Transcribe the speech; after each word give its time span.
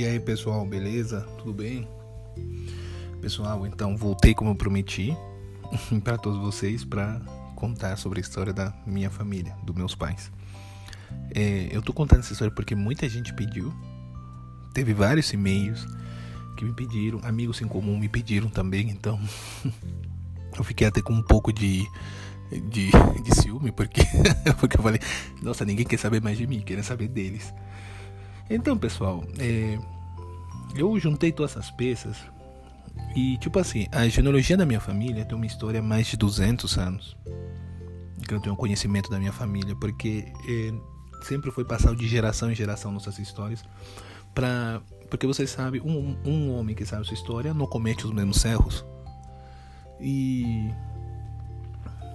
E 0.00 0.06
aí 0.06 0.18
pessoal, 0.18 0.64
beleza? 0.64 1.20
Tudo 1.36 1.52
bem? 1.52 1.86
Pessoal, 3.20 3.66
então 3.66 3.98
voltei 3.98 4.34
como 4.34 4.48
eu 4.48 4.54
prometi 4.54 5.14
para 6.02 6.16
todos 6.16 6.38
vocês 6.38 6.82
para 6.86 7.20
contar 7.54 7.98
sobre 7.98 8.18
a 8.18 8.22
história 8.22 8.50
da 8.50 8.72
minha 8.86 9.10
família, 9.10 9.54
dos 9.62 9.76
meus 9.76 9.94
pais. 9.94 10.32
É, 11.34 11.68
eu 11.70 11.82
tô 11.82 11.92
contando 11.92 12.20
essa 12.20 12.32
história 12.32 12.50
porque 12.54 12.74
muita 12.74 13.06
gente 13.10 13.34
pediu, 13.34 13.74
teve 14.72 14.94
vários 14.94 15.30
e-mails 15.34 15.86
que 16.56 16.64
me 16.64 16.72
pediram, 16.72 17.20
amigos 17.22 17.60
em 17.60 17.68
comum 17.68 17.98
me 17.98 18.08
pediram 18.08 18.48
também, 18.48 18.88
então 18.88 19.20
eu 20.56 20.64
fiquei 20.64 20.86
até 20.86 21.02
com 21.02 21.12
um 21.12 21.22
pouco 21.22 21.52
de 21.52 21.86
de, 22.70 22.90
de 23.22 23.34
ciúme 23.34 23.70
porque 23.70 24.00
porque 24.58 24.78
eu 24.78 24.82
falei, 24.82 25.00
nossa, 25.42 25.62
ninguém 25.62 25.84
quer 25.84 25.98
saber 25.98 26.22
mais 26.22 26.38
de 26.38 26.46
mim, 26.46 26.62
querem 26.62 26.82
saber 26.82 27.08
deles. 27.08 27.52
Então, 28.50 28.76
pessoal, 28.76 29.22
é, 29.38 29.78
eu 30.74 30.98
juntei 30.98 31.30
todas 31.30 31.52
essas 31.52 31.70
peças 31.70 32.16
e, 33.14 33.38
tipo 33.38 33.58
assim, 33.60 33.86
a 33.92 34.08
genealogia 34.08 34.56
da 34.56 34.66
minha 34.66 34.80
família 34.80 35.24
tem 35.24 35.36
uma 35.36 35.46
história 35.46 35.78
há 35.78 35.82
mais 35.82 36.08
de 36.08 36.16
200 36.16 36.76
anos. 36.76 37.16
Que 38.26 38.34
eu 38.34 38.40
tenho 38.40 38.56
conhecimento 38.56 39.08
da 39.08 39.18
minha 39.18 39.32
família, 39.32 39.74
porque 39.76 40.32
é, 40.48 40.72
sempre 41.24 41.50
foi 41.50 41.64
passado 41.64 41.96
de 41.96 42.08
geração 42.08 42.50
em 42.50 42.54
geração 42.54 42.92
nossas 42.92 43.18
histórias. 43.18 43.64
Pra, 44.34 44.82
porque 45.08 45.26
você 45.26 45.46
sabe, 45.46 45.80
um, 45.80 46.16
um 46.24 46.54
homem 46.54 46.74
que 46.74 46.84
sabe 46.84 47.06
sua 47.06 47.14
história 47.14 47.54
não 47.54 47.66
comete 47.66 48.04
os 48.04 48.12
mesmos 48.12 48.44
erros. 48.44 48.84
E 50.00 50.70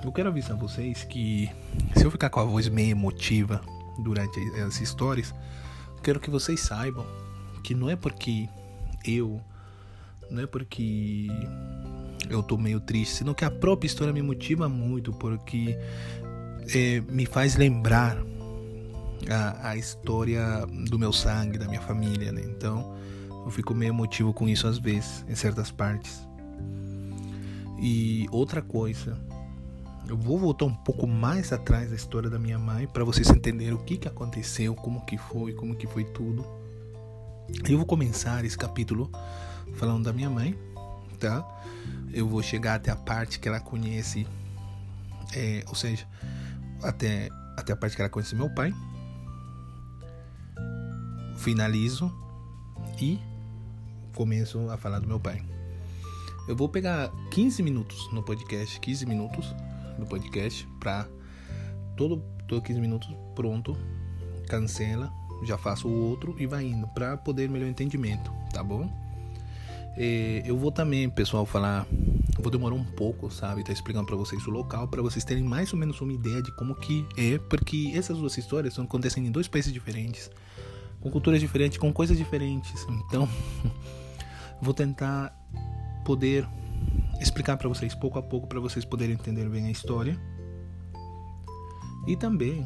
eu 0.03 0.11
quero 0.11 0.29
avisar 0.29 0.57
vocês 0.57 1.03
que 1.03 1.49
se 1.95 2.03
eu 2.03 2.11
ficar 2.11 2.29
com 2.29 2.39
a 2.39 2.43
voz 2.43 2.67
meio 2.67 2.91
emotiva 2.91 3.61
durante 3.99 4.39
as 4.61 4.79
histórias, 4.79 5.33
quero 6.05 6.19
que 6.19 6.29
vocês 6.29 6.59
saibam 6.59 7.03
que 7.63 7.73
não 7.73 7.89
é 7.89 7.95
porque 7.95 8.47
eu 9.03 9.41
não 10.29 10.43
é 10.43 10.45
porque 10.45 11.27
eu 12.29 12.43
tô 12.43 12.57
meio 12.57 12.79
triste, 12.79 13.15
senão 13.15 13.33
que 13.33 13.43
a 13.43 13.49
própria 13.49 13.87
história 13.87 14.13
me 14.13 14.21
motiva 14.21 14.69
muito, 14.69 15.11
porque 15.13 15.75
é, 16.73 17.01
me 17.09 17.25
faz 17.25 17.55
lembrar 17.55 18.17
a, 19.27 19.69
a, 19.69 19.77
história 19.77 20.65
do 20.87 20.99
meu 20.99 21.11
sangue, 21.11 21.57
da 21.57 21.67
minha 21.67 21.81
família, 21.81 22.31
né? 22.31 22.41
Então 22.45 22.95
eu 23.43 23.49
fico 23.49 23.73
meio 23.73 23.89
emotivo 23.89 24.31
com 24.31 24.47
isso 24.47 24.67
às 24.67 24.77
vezes, 24.77 25.25
em 25.27 25.33
certas 25.33 25.71
partes. 25.71 26.27
E 27.79 28.27
outra 28.31 28.61
coisa, 28.61 29.17
eu 30.07 30.15
vou 30.15 30.37
voltar 30.37 30.65
um 30.65 30.73
pouco 30.73 31.07
mais 31.07 31.51
atrás 31.51 31.89
da 31.89 31.95
história 31.95 32.29
da 32.29 32.37
minha 32.37 32.59
mãe 32.59 32.87
para 32.87 33.03
vocês 33.03 33.29
entenderem 33.29 33.73
o 33.73 33.79
que, 33.79 33.97
que 33.97 34.07
aconteceu, 34.07 34.75
como 34.75 35.03
que 35.05 35.17
foi, 35.17 35.53
como 35.53 35.75
que 35.75 35.87
foi 35.87 36.03
tudo. 36.03 36.45
Eu 37.67 37.77
vou 37.77 37.85
começar 37.85 38.43
esse 38.45 38.57
capítulo 38.57 39.11
falando 39.75 40.03
da 40.03 40.13
minha 40.13 40.29
mãe, 40.29 40.57
tá? 41.19 41.45
Eu 42.13 42.27
vou 42.27 42.41
chegar 42.43 42.75
até 42.75 42.91
a 42.91 42.95
parte 42.95 43.39
que 43.39 43.47
ela 43.47 43.59
conhece, 43.59 44.27
é, 45.33 45.63
ou 45.67 45.75
seja, 45.75 46.07
até, 46.83 47.29
até 47.57 47.73
a 47.73 47.75
parte 47.75 47.95
que 47.95 48.01
ela 48.01 48.09
conhece 48.09 48.35
meu 48.35 48.49
pai. 48.49 48.73
Finalizo 51.37 52.11
e 53.01 53.19
começo 54.13 54.69
a 54.69 54.77
falar 54.77 54.99
do 54.99 55.07
meu 55.07 55.19
pai. 55.19 55.43
Eu 56.47 56.55
vou 56.55 56.69
pegar 56.69 57.11
15 57.31 57.63
minutos 57.63 58.11
no 58.13 58.21
podcast, 58.21 58.79
15 58.79 59.05
minutos 59.07 59.53
do 59.97 60.05
podcast 60.05 60.67
para 60.79 61.07
todo, 61.95 62.23
todo 62.47 62.61
15 62.61 62.79
minutos 62.79 63.09
pronto, 63.35 63.77
cancela, 64.47 65.11
já 65.43 65.57
faço 65.57 65.87
o 65.87 66.09
outro 66.09 66.35
e 66.39 66.45
vai 66.45 66.65
indo 66.65 66.87
para 66.89 67.17
poder 67.17 67.49
melhor 67.49 67.67
entendimento, 67.67 68.31
tá 68.53 68.63
bom? 68.63 68.89
É, 69.97 70.43
eu 70.45 70.57
vou 70.57 70.71
também, 70.71 71.09
pessoal, 71.09 71.45
falar, 71.45 71.87
vou 72.37 72.51
demorar 72.51 72.75
um 72.75 72.83
pouco, 72.83 73.31
sabe, 73.31 73.63
tá 73.63 73.71
explicando 73.71 74.05
para 74.05 74.15
vocês 74.15 74.45
o 74.45 74.51
local 74.51 74.87
para 74.89 75.01
vocês 75.01 75.23
terem 75.23 75.43
mais 75.43 75.71
ou 75.71 75.79
menos 75.79 76.01
uma 76.01 76.11
ideia 76.11 76.41
de 76.41 76.51
como 76.51 76.75
que 76.75 77.05
é, 77.15 77.37
porque 77.37 77.93
essas 77.95 78.17
duas 78.17 78.37
histórias 78.37 78.77
acontecem 78.77 79.25
em 79.25 79.31
dois 79.31 79.47
países 79.47 79.71
diferentes, 79.71 80.29
com 80.99 81.09
culturas 81.09 81.39
diferentes, 81.39 81.77
com 81.77 81.93
coisas 81.93 82.17
diferentes. 82.17 82.85
Então, 82.89 83.29
vou 84.61 84.73
tentar 84.73 85.33
poder 86.03 86.45
explicar 87.19 87.57
para 87.57 87.69
vocês 87.69 87.93
pouco 87.95 88.19
a 88.19 88.23
pouco 88.23 88.47
para 88.47 88.59
vocês 88.59 88.85
poderem 88.85 89.15
entender 89.15 89.47
bem 89.49 89.67
a 89.67 89.71
história. 89.71 90.19
E 92.07 92.15
também 92.15 92.65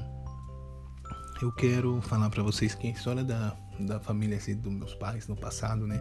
eu 1.42 1.52
quero 1.52 2.02
falar 2.02 2.30
para 2.30 2.44
vocês 2.44 2.76
que 2.76 2.88
a 2.88 2.92
história 2.92 3.24
da, 3.24 3.56
da 3.80 4.00
família 4.00 4.38
assim, 4.38 4.56
dos 4.56 4.74
meus 4.74 4.94
pais 4.96 5.28
no 5.28 5.36
passado, 5.36 5.88
né, 5.88 6.00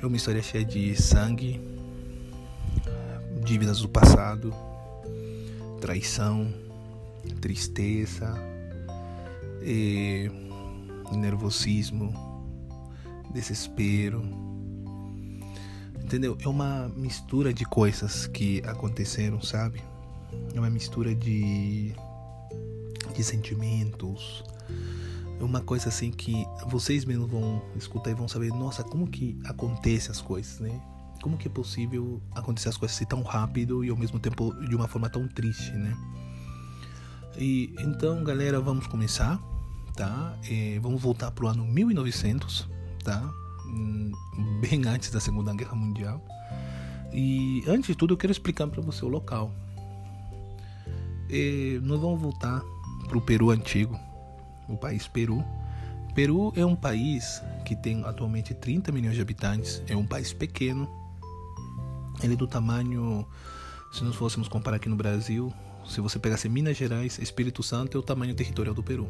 é 0.00 0.06
uma 0.06 0.16
história 0.16 0.40
cheia 0.40 0.64
de 0.64 0.94
sangue, 0.94 1.60
dívidas 3.44 3.80
do 3.80 3.88
passado, 3.88 4.54
traição, 5.80 6.52
tristeza, 7.40 8.34
nervosismo, 11.10 12.14
desespero 13.32 14.22
Entendeu? 16.08 16.38
É 16.40 16.48
uma 16.48 16.90
mistura 16.96 17.52
de 17.52 17.66
coisas 17.66 18.26
que 18.28 18.62
aconteceram, 18.64 19.42
sabe? 19.42 19.82
É 20.54 20.58
uma 20.58 20.70
mistura 20.70 21.14
de 21.14 21.94
de 23.14 23.22
sentimentos. 23.22 24.42
É 25.38 25.44
uma 25.44 25.60
coisa 25.60 25.90
assim 25.90 26.10
que 26.10 26.46
vocês 26.66 27.04
mesmos 27.04 27.30
vão 27.30 27.62
escutar 27.76 28.10
e 28.10 28.14
vão 28.14 28.26
saber, 28.26 28.48
nossa, 28.54 28.82
como 28.82 29.06
que 29.06 29.38
acontece 29.44 30.10
as 30.10 30.18
coisas, 30.18 30.60
né? 30.60 30.80
Como 31.20 31.36
que 31.36 31.46
é 31.46 31.50
possível 31.50 32.22
acontecer 32.34 32.70
as 32.70 32.78
coisas 32.78 32.96
assim 32.96 33.04
tão 33.04 33.20
rápido 33.20 33.84
e 33.84 33.90
ao 33.90 33.96
mesmo 33.96 34.18
tempo 34.18 34.54
de 34.66 34.74
uma 34.74 34.88
forma 34.88 35.10
tão 35.10 35.28
triste, 35.28 35.72
né? 35.72 35.94
E 37.36 37.74
então, 37.80 38.24
galera, 38.24 38.58
vamos 38.62 38.86
começar, 38.86 39.38
tá? 39.94 40.38
É, 40.48 40.78
vamos 40.80 41.02
voltar 41.02 41.30
pro 41.32 41.48
ano 41.48 41.66
1900, 41.66 42.66
tá? 43.04 43.30
Bem 44.60 44.86
antes 44.86 45.10
da 45.10 45.20
Segunda 45.20 45.54
Guerra 45.54 45.74
Mundial. 45.74 46.22
E 47.12 47.64
antes 47.66 47.88
de 47.88 47.94
tudo, 47.94 48.14
eu 48.14 48.18
quero 48.18 48.30
explicar 48.30 48.66
para 48.66 48.80
você 48.82 49.04
o 49.04 49.08
local. 49.08 49.52
E 51.30 51.78
nós 51.82 52.00
vamos 52.00 52.20
voltar 52.20 52.62
para 53.06 53.18
o 53.18 53.20
Peru 53.20 53.50
antigo, 53.50 53.98
o 54.68 54.76
país 54.76 55.06
Peru. 55.06 55.44
Peru 56.14 56.52
é 56.56 56.64
um 56.64 56.74
país 56.74 57.42
que 57.64 57.76
tem 57.76 58.02
atualmente 58.04 58.54
30 58.54 58.90
milhões 58.92 59.14
de 59.14 59.20
habitantes, 59.20 59.82
é 59.86 59.96
um 59.96 60.06
país 60.06 60.32
pequeno. 60.32 60.88
Ele 62.22 62.34
é 62.34 62.36
do 62.36 62.46
tamanho, 62.46 63.26
se 63.92 64.02
nós 64.02 64.16
fôssemos 64.16 64.48
comparar 64.48 64.76
aqui 64.76 64.88
no 64.88 64.96
Brasil, 64.96 65.52
se 65.86 66.00
você 66.00 66.18
pegasse 66.18 66.48
Minas 66.48 66.76
Gerais, 66.76 67.18
Espírito 67.18 67.62
Santo 67.62 67.96
é 67.96 68.00
o 68.00 68.02
tamanho 68.02 68.34
territorial 68.34 68.74
do 68.74 68.82
Peru. 68.82 69.08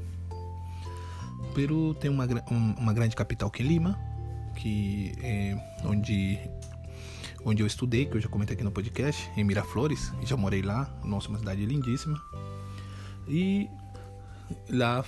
O 1.41 1.55
Peru 1.55 1.95
tem 1.95 2.11
uma, 2.11 2.27
uma 2.79 2.93
grande 2.93 3.17
capital 3.17 3.51
que 3.51 3.63
é 3.63 3.67
Lima, 3.67 3.99
que 4.59 5.13
é 5.23 5.57
onde 5.85 6.39
onde 7.45 7.63
eu 7.63 7.67
estudei, 7.67 8.05
que 8.05 8.17
eu 8.17 8.21
já 8.21 8.29
comentei 8.29 8.55
aqui 8.55 8.65
no 8.65 8.73
podcast, 8.73 9.31
em 9.37 9.45
Miraflores, 9.45 10.13
já 10.25 10.37
morei 10.37 10.61
lá, 10.61 10.93
nossa, 11.05 11.29
uma 11.29 11.39
cidade 11.39 11.65
lindíssima. 11.65 12.21
E 13.27 13.69
lá 14.69 15.05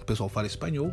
o 0.00 0.04
pessoal 0.04 0.28
fala 0.28 0.46
espanhol. 0.46 0.92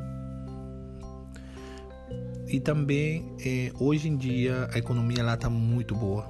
E 2.48 2.60
também 2.60 3.36
é, 3.46 3.72
hoje 3.80 4.08
em 4.08 4.16
dia 4.16 4.70
a 4.74 4.78
economia 4.78 5.24
lá 5.24 5.34
está 5.34 5.50
muito 5.50 5.94
boa. 5.94 6.24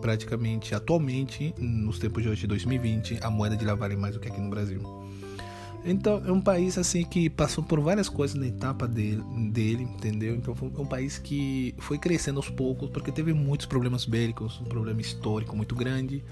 Praticamente, 0.00 0.74
atualmente, 0.74 1.54
nos 1.56 1.98
tempos 1.98 2.22
de 2.22 2.28
hoje, 2.28 2.46
2020, 2.46 3.20
a 3.22 3.30
moeda 3.30 3.56
de 3.56 3.64
lá 3.64 3.74
vale 3.74 3.96
mais 3.96 4.14
do 4.14 4.20
que 4.20 4.28
aqui 4.28 4.40
no 4.40 4.50
Brasil. 4.50 4.82
Então 5.84 6.22
é 6.26 6.32
um 6.32 6.40
país 6.40 6.78
assim 6.78 7.04
que 7.04 7.28
passou 7.28 7.62
por 7.62 7.78
várias 7.80 8.08
coisas 8.08 8.34
na 8.34 8.46
etapa 8.46 8.88
dele, 8.88 9.22
dele, 9.50 9.82
entendeu? 9.82 10.34
Então 10.34 10.54
foi 10.54 10.68
um 10.78 10.86
país 10.86 11.18
que 11.18 11.74
foi 11.78 11.98
crescendo 11.98 12.38
aos 12.38 12.48
poucos 12.48 12.88
porque 12.88 13.12
teve 13.12 13.34
muitos 13.34 13.66
problemas 13.66 14.06
bélicos, 14.06 14.58
um 14.60 14.64
problema 14.64 15.00
histórico 15.02 15.54
muito 15.54 15.74
grande, 15.74 16.24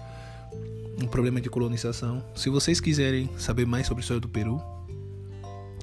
um 1.02 1.06
problema 1.06 1.38
de 1.38 1.50
colonização. 1.50 2.24
Se 2.34 2.48
vocês 2.48 2.80
quiserem 2.80 3.28
saber 3.36 3.66
mais 3.66 3.86
sobre 3.86 4.00
a 4.00 4.02
história 4.02 4.20
do 4.20 4.28
Peru, 4.28 4.62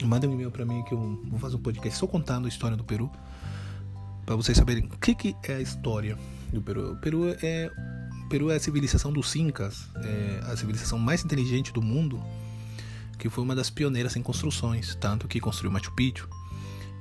mandem 0.03 0.27
um 0.27 0.33
e-mail 0.33 0.49
para 0.49 0.65
mim 0.65 0.81
que 0.83 0.93
eu 0.93 1.19
vou 1.29 1.39
fazer 1.39 1.55
um 1.55 1.61
podcast 1.61 1.99
só 1.99 2.07
contando 2.07 2.45
a 2.45 2.49
história 2.49 2.75
do 2.75 2.83
Peru 2.83 3.11
para 4.25 4.35
vocês 4.35 4.57
saberem 4.57 4.85
o 4.85 4.97
que, 4.97 5.13
que 5.13 5.35
é 5.43 5.55
a 5.55 5.61
história 5.61 6.17
do 6.51 6.61
Peru. 6.61 6.93
O 6.93 6.95
Peru 6.97 7.35
é 7.43 7.71
o 8.25 8.29
Peru 8.29 8.51
é 8.51 8.55
a 8.55 8.59
civilização 8.59 9.11
dos 9.11 9.35
Incas, 9.35 9.87
é 10.03 10.51
a 10.51 10.55
civilização 10.57 10.97
mais 10.97 11.23
inteligente 11.23 11.71
do 11.71 11.81
mundo 11.81 12.19
que 13.19 13.29
foi 13.29 13.43
uma 13.43 13.53
das 13.53 13.69
pioneiras 13.69 14.15
em 14.15 14.23
construções, 14.23 14.95
tanto 14.95 15.27
que 15.27 15.39
construiu 15.39 15.71
Machu 15.71 15.91
Picchu. 15.91 16.27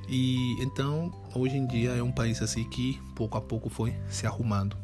E 0.09 0.61
então, 0.61 1.13
hoje 1.35 1.57
em 1.57 1.67
dia 1.67 1.91
é 1.91 2.03
um 2.03 2.11
país 2.11 2.43
assim 2.43 2.65
que 2.65 3.01
pouco 3.15 3.39
a 3.39 3.41
pouco 3.41 3.71
foi 3.71 3.95
se 4.09 4.27
arrumando. 4.27 4.77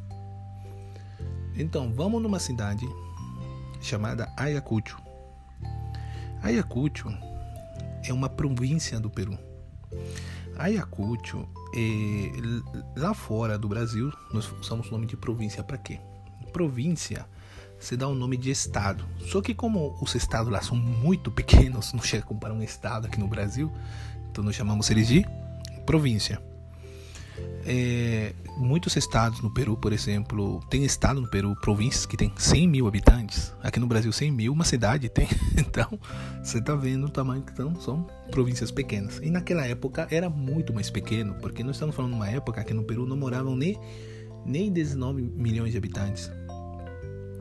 Então, 1.56 1.92
vamos 1.92 2.22
numa 2.22 2.38
cidade 2.38 2.86
chamada 3.80 4.32
Ayacucho. 4.36 4.96
Ayacucho 6.40 7.08
é 8.04 8.12
uma 8.12 8.28
província 8.28 9.00
do 9.00 9.10
Peru. 9.10 9.36
Ayacucho, 10.56 11.48
é, 11.74 13.00
lá 13.00 13.12
fora 13.12 13.58
do 13.58 13.68
Brasil, 13.68 14.12
nós 14.32 14.50
usamos 14.60 14.88
o 14.88 14.92
nome 14.92 15.06
de 15.06 15.16
província 15.16 15.64
para 15.64 15.78
quê? 15.78 15.98
Província 16.52 17.26
se 17.78 17.96
dá 17.96 18.08
o 18.08 18.14
nome 18.14 18.36
de 18.36 18.50
estado. 18.50 19.04
Só 19.26 19.40
que 19.40 19.54
como 19.54 19.96
os 20.00 20.14
estados 20.14 20.52
lá 20.52 20.62
são 20.62 20.76
muito 20.76 21.30
pequenos, 21.30 21.92
não 21.92 22.02
chega 22.02 22.24
a 22.24 22.26
comparar 22.26 22.54
um 22.54 22.62
estado 22.62 23.06
aqui 23.06 23.18
no 23.18 23.28
Brasil, 23.28 23.72
então 24.30 24.42
nós 24.42 24.54
chamamos 24.54 24.90
eles 24.90 25.08
de 25.08 25.24
província. 25.84 26.40
É, 27.66 28.34
muitos 28.58 28.94
estados 28.96 29.40
no 29.40 29.50
Peru, 29.50 29.76
por 29.76 29.92
exemplo, 29.92 30.60
tem 30.68 30.84
estado 30.84 31.20
no 31.20 31.28
Peru, 31.28 31.56
províncias 31.56 32.04
que 32.04 32.16
tem 32.16 32.32
100 32.36 32.68
mil 32.68 32.86
habitantes. 32.86 33.52
Aqui 33.62 33.80
no 33.80 33.86
Brasil, 33.86 34.12
100 34.12 34.30
mil, 34.30 34.52
uma 34.52 34.64
cidade 34.64 35.08
tem. 35.08 35.28
Então, 35.74 35.98
você 36.40 36.58
está 36.58 36.76
vendo 36.76 37.06
o 37.06 37.08
tamanho 37.08 37.42
que 37.42 37.56
são, 37.56 37.80
são 37.80 38.06
províncias 38.30 38.70
pequenas. 38.70 39.18
E 39.20 39.28
naquela 39.28 39.66
época 39.66 40.06
era 40.08 40.30
muito 40.30 40.72
mais 40.72 40.88
pequeno, 40.88 41.34
porque 41.40 41.64
nós 41.64 41.74
estamos 41.74 41.96
falando 41.96 42.12
de 42.12 42.16
uma 42.16 42.30
época 42.30 42.62
que 42.62 42.72
no 42.72 42.84
Peru 42.84 43.06
não 43.06 43.16
moravam 43.16 43.56
nem, 43.56 43.76
nem 44.46 44.72
19 44.72 45.20
milhões 45.20 45.72
de 45.72 45.78
habitantes. 45.78 46.30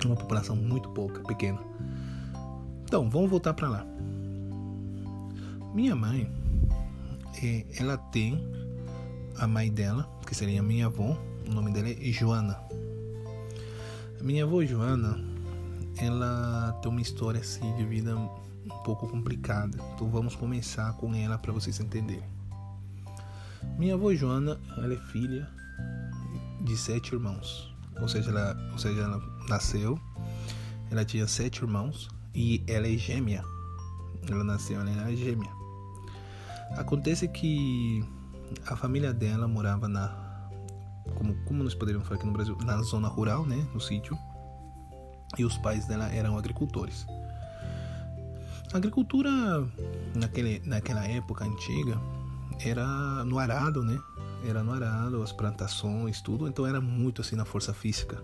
Uma 0.06 0.16
população 0.16 0.56
muito 0.56 0.90
pouca, 0.90 1.22
pequena. 1.22 1.60
Então, 2.84 3.10
vamos 3.10 3.30
voltar 3.30 3.54
para 3.54 3.70
lá. 3.70 3.86
Minha 5.74 5.96
mãe, 5.96 6.30
é, 7.42 7.66
ela 7.80 7.98
tem 7.98 8.40
a 9.38 9.48
mãe 9.48 9.72
dela, 9.72 10.08
que 10.28 10.36
seria 10.36 10.62
minha 10.62 10.86
avó, 10.86 11.18
o 11.48 11.54
nome 11.54 11.72
dela 11.72 11.90
é 11.90 12.12
Joana. 12.12 12.60
Minha 14.22 14.44
avó 14.44 14.64
Joana, 14.64 15.20
ela 15.98 16.78
tem 16.82 16.92
uma 16.92 17.02
história 17.02 17.42
assim 17.42 17.76
de 17.76 17.86
vida 17.86 18.16
um 18.16 18.30
pouco 18.84 19.08
complicada. 19.08 19.78
Então 19.94 20.10
vamos 20.10 20.36
começar 20.36 20.94
com 20.94 21.14
ela 21.14 21.38
para 21.38 21.52
vocês 21.52 21.80
entenderem. 21.80 22.24
Minha 23.78 23.96
avó 23.96 24.14
Joana, 24.14 24.60
ela 24.78 24.94
é 24.94 24.98
filha 24.98 25.50
de 26.62 26.78
sete 26.78 27.14
irmãos. 27.14 27.74
Ou 28.02 28.08
seja, 28.08 28.30
ela, 28.30 28.58
ou 28.72 28.78
seja, 28.78 29.02
ela 29.02 29.20
nasceu, 29.48 30.00
ela 30.92 31.04
tinha 31.04 31.28
sete 31.28 31.62
irmãos 31.62 32.10
e 32.34 32.64
ela 32.68 32.88
é 32.88 32.98
gêmea. 32.98 33.44
Ela 34.30 34.44
nasceu, 34.44 34.80
ela 34.80 34.90
era 34.90 35.16
gêmea. 35.16 35.52
Acontece 36.78 37.28
que 37.28 38.04
a 38.66 38.76
família 38.76 39.14
dela 39.14 39.48
morava 39.48 39.88
na 39.88 40.24
como, 41.16 41.36
como 41.46 41.64
nós 41.64 41.76
poderíamos 41.76 42.08
falar 42.08 42.18
aqui 42.18 42.26
no 42.26 42.34
Brasil, 42.34 42.58
na 42.64 42.82
zona 42.82 43.08
rural, 43.08 43.46
né, 43.46 43.68
no 43.74 43.80
sítio. 43.80 44.18
E 45.38 45.44
os 45.44 45.58
pais 45.58 45.86
dela 45.88 46.06
eram 46.14 46.38
agricultores. 46.38 47.06
A 48.72 48.78
agricultura 48.78 49.30
naquele, 50.16 50.62
naquela 50.66 51.06
época 51.06 51.46
antiga 51.46 52.00
era 52.60 53.24
no 53.26 53.40
arado, 53.40 53.84
né? 53.84 54.00
Era 54.48 54.64
no 54.64 54.72
arado, 54.74 55.22
as 55.24 55.32
plantações, 55.32 56.22
tudo. 56.22 56.48
Então 56.48 56.66
era 56.66 56.80
muito 56.80 57.22
assim 57.22 57.36
na 57.36 57.46
força 57.46 57.74
física. 57.74 58.24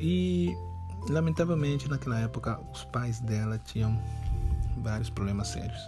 E 0.00 0.56
lamentavelmente 1.08 1.88
naquela 1.88 2.18
época 2.18 2.58
os 2.72 2.84
pais 2.84 3.20
dela 3.20 3.58
tinham 3.58 4.00
vários 4.82 5.10
problemas 5.10 5.48
sérios. 5.48 5.80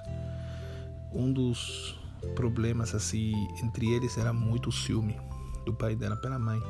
Um 1.13 1.33
dos 1.33 1.99
problemas 2.37 2.95
assim 2.95 3.33
entre 3.63 3.91
eles 3.91 4.17
era 4.17 4.33
muito 4.33 4.69
o 4.69 4.73
ciúme 4.73 5.19
do 5.65 5.73
pai 5.73 5.97
dela 5.97 6.17
pela 6.17 6.39
mãe. 6.39 6.61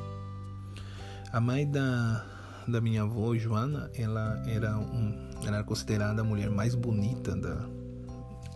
A 1.32 1.40
mãe 1.40 1.68
da, 1.68 2.24
da 2.68 2.80
minha 2.80 3.02
avó 3.02 3.34
Joana, 3.34 3.90
ela 3.94 4.42
era 4.46 4.76
um, 4.76 5.30
ela 5.44 5.56
era 5.56 5.64
considerada 5.64 6.20
a 6.20 6.24
mulher 6.24 6.50
mais 6.50 6.74
bonita 6.74 7.34
da, 7.34 7.66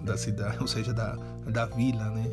da 0.02 0.16
cidade, 0.16 0.58
ou 0.60 0.68
seja, 0.68 0.92
da, 0.92 1.16
da 1.46 1.66
vila, 1.66 2.10
né? 2.10 2.26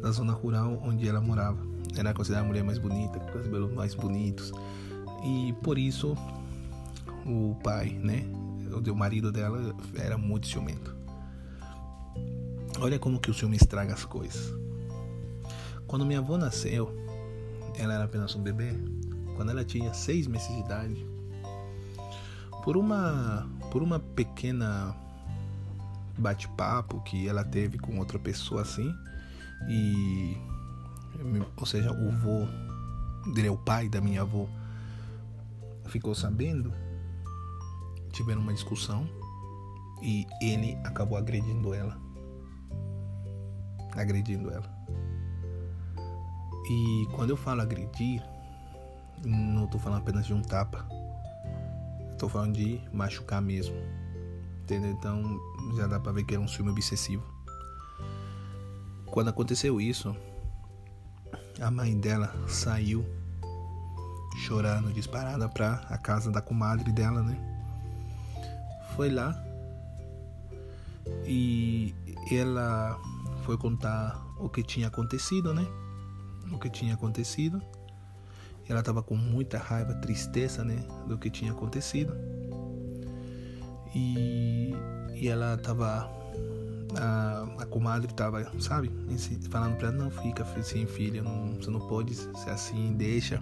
Da 0.00 0.12
zona 0.12 0.32
rural 0.32 0.80
onde 0.82 1.08
ela 1.08 1.20
morava. 1.20 1.58
Era 1.96 2.14
considerada 2.14 2.46
a 2.46 2.48
mulher 2.48 2.62
mais 2.62 2.78
bonita, 2.78 3.18
com 3.18 3.38
os 3.38 3.44
cabelos 3.44 3.72
mais 3.72 3.94
bonitos. 3.94 4.52
E 5.22 5.52
por 5.62 5.78
isso 5.78 6.16
o 7.26 7.56
pai, 7.62 7.90
né? 7.90 8.24
O 8.72 8.94
marido 8.94 9.32
dela 9.32 9.74
era 9.96 10.16
muito 10.16 10.46
ciumento. 10.46 10.96
Olha 12.80 12.98
como 12.98 13.18
que 13.18 13.30
o 13.30 13.34
ciúme 13.34 13.56
estraga 13.56 13.92
as 13.92 14.04
coisas. 14.04 14.54
Quando 15.86 16.06
minha 16.06 16.20
avó 16.20 16.36
nasceu, 16.36 16.94
ela 17.76 17.94
era 17.94 18.04
apenas 18.04 18.34
um 18.34 18.42
bebê. 18.42 18.72
Quando 19.34 19.50
ela 19.50 19.64
tinha 19.64 19.92
seis 19.94 20.26
meses 20.26 20.48
de 20.48 20.60
idade, 20.60 21.06
por 22.62 22.76
uma 22.76 23.48
por 23.70 23.82
uma 23.82 23.98
pequena 23.98 24.94
bate-papo 26.18 27.00
que 27.02 27.28
ela 27.28 27.44
teve 27.44 27.78
com 27.78 27.98
outra 27.98 28.18
pessoa 28.18 28.62
assim 28.62 28.94
e 29.68 30.36
ou 31.56 31.66
seja 31.66 31.90
o 31.92 32.10
vô 32.10 32.46
dele 33.32 33.48
o 33.48 33.56
pai 33.56 33.88
da 33.88 34.00
minha 34.00 34.22
avó 34.22 34.48
ficou 35.88 36.14
sabendo 36.14 36.72
tiveram 38.12 38.40
uma 38.40 38.52
discussão 38.52 39.08
e 40.02 40.26
ele 40.40 40.78
acabou 40.84 41.18
agredindo 41.18 41.74
ela 41.74 42.08
agredindo 44.00 44.50
ela. 44.50 44.68
E 46.70 47.08
quando 47.14 47.30
eu 47.30 47.36
falo 47.36 47.62
agredir, 47.62 48.22
não 49.24 49.64
estou 49.64 49.80
falando 49.80 50.00
apenas 50.00 50.26
de 50.26 50.34
um 50.34 50.42
tapa. 50.42 50.86
Estou 52.12 52.28
falando 52.28 52.54
de 52.54 52.80
machucar 52.92 53.40
mesmo. 53.40 53.76
Entendeu? 54.62 54.90
Então 54.90 55.40
já 55.76 55.86
dá 55.86 55.98
pra 55.98 56.12
ver 56.12 56.24
que 56.24 56.34
era 56.34 56.42
um 56.42 56.48
ciúme 56.48 56.70
obsessivo. 56.70 57.24
Quando 59.06 59.28
aconteceu 59.28 59.80
isso, 59.80 60.14
a 61.60 61.70
mãe 61.70 61.98
dela 61.98 62.34
saiu 62.46 63.04
chorando, 64.38 64.92
disparada 64.92 65.48
pra 65.48 65.82
a 65.88 65.98
casa 65.98 66.30
da 66.30 66.40
comadre 66.40 66.92
dela, 66.92 67.22
né? 67.22 67.36
Foi 68.94 69.10
lá 69.10 69.44
e 71.24 71.94
ela 72.30 72.98
foi 73.44 73.56
contar 73.56 74.22
o 74.38 74.48
que 74.48 74.62
tinha 74.62 74.88
acontecido, 74.88 75.52
né? 75.52 75.66
O 76.52 76.58
que 76.58 76.70
tinha 76.70 76.94
acontecido. 76.94 77.62
Ela 78.68 78.80
estava 78.80 79.02
com 79.02 79.16
muita 79.16 79.58
raiva, 79.58 79.94
tristeza, 79.94 80.62
né? 80.62 80.84
Do 81.06 81.16
que 81.16 81.30
tinha 81.30 81.52
acontecido. 81.52 82.12
E, 83.94 84.74
e 85.14 85.28
ela 85.28 85.54
estava. 85.54 86.10
A, 86.96 87.46
a 87.58 87.66
comadre 87.66 88.10
estava, 88.10 88.44
sabe? 88.60 88.90
Falando 89.50 89.76
para 89.76 89.88
ela: 89.88 89.96
não 89.96 90.10
fica 90.10 90.42
assim, 90.42 90.86
filha, 90.86 91.22
não, 91.22 91.54
você 91.54 91.70
não 91.70 91.80
pode 91.80 92.14
ser 92.14 92.50
assim, 92.50 92.92
deixa. 92.94 93.40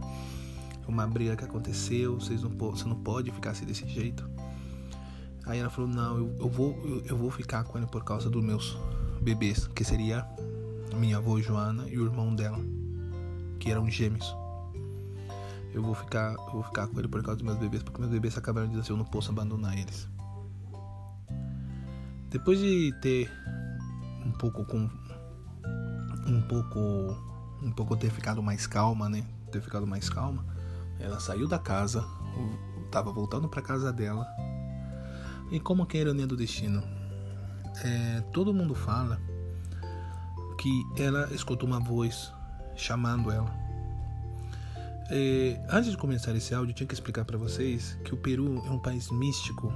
Uma 0.86 1.06
briga 1.06 1.36
que 1.36 1.44
aconteceu, 1.44 2.14
vocês 2.18 2.42
não, 2.42 2.50
você 2.50 2.84
não 2.84 2.96
pode 2.96 3.30
ficar 3.30 3.50
assim 3.50 3.64
desse 3.64 3.86
jeito. 3.88 4.28
Aí 5.44 5.58
ela 5.58 5.70
falou: 5.70 5.88
não, 5.88 6.18
eu, 6.18 6.36
eu 6.40 6.48
vou, 6.48 6.76
eu, 6.84 7.06
eu 7.06 7.16
vou 7.16 7.30
ficar 7.30 7.64
com 7.64 7.78
ele 7.78 7.86
por 7.86 8.04
causa 8.04 8.28
dos 8.28 8.44
meus 8.44 8.76
bebês, 9.20 9.66
que 9.68 9.84
seria 9.84 10.26
minha 10.96 11.18
avó 11.18 11.40
Joana 11.40 11.88
e 11.88 11.98
o 11.98 12.04
irmão 12.04 12.34
dela, 12.34 12.58
que 13.58 13.70
eram 13.70 13.88
gêmeos. 13.90 14.34
Eu 15.72 15.82
vou 15.82 15.94
ficar, 15.94 16.32
eu 16.32 16.52
vou 16.52 16.62
ficar 16.62 16.86
com 16.86 16.98
ele 16.98 17.08
por 17.08 17.22
causa 17.22 17.36
dos 17.36 17.44
meus 17.44 17.58
bebês, 17.58 17.82
porque 17.82 18.00
meus 18.00 18.10
bebês 18.10 18.36
acabaram 18.38 18.66
de 18.66 18.72
dizer 18.72 18.82
assim, 18.82 18.92
eu 18.92 18.96
não 18.96 19.04
posso 19.04 19.30
abandonar 19.30 19.76
eles. 19.76 20.08
Depois 22.30 22.58
de 22.58 22.92
ter 23.00 23.30
um 24.24 24.32
pouco 24.32 24.64
com 24.64 24.88
um 26.26 26.42
pouco 26.42 26.78
um 27.62 27.70
pouco 27.70 27.96
ter 27.96 28.10
ficado 28.10 28.42
mais 28.42 28.66
calma, 28.66 29.08
né? 29.08 29.24
Ter 29.52 29.60
ficado 29.60 29.86
mais 29.86 30.08
calma, 30.08 30.44
ela 30.98 31.20
saiu 31.20 31.46
da 31.46 31.58
casa, 31.58 32.04
tava 32.90 33.12
voltando 33.12 33.48
para 33.48 33.62
casa 33.62 33.92
dela. 33.92 34.26
E 35.50 35.60
como 35.60 35.86
que 35.86 35.96
é 35.96 36.00
a 36.00 36.02
ironia 36.04 36.26
do 36.26 36.36
destino? 36.36 36.82
é, 37.84 38.20
todo 38.32 38.54
mundo 38.54 38.74
fala 38.74 39.20
que 40.58 40.84
ela 40.96 41.28
escutou 41.32 41.68
uma 41.68 41.80
voz 41.80 42.32
chamando 42.74 43.30
ela. 43.30 43.54
É, 45.10 45.60
antes 45.70 45.90
de 45.90 45.96
começar 45.96 46.34
esse 46.34 46.54
áudio, 46.54 46.72
eu 46.72 46.76
tinha 46.76 46.86
que 46.86 46.94
explicar 46.94 47.24
para 47.24 47.38
vocês 47.38 47.98
que 48.04 48.14
o 48.14 48.16
Peru 48.16 48.62
é 48.66 48.70
um 48.70 48.78
país 48.78 49.10
místico. 49.10 49.72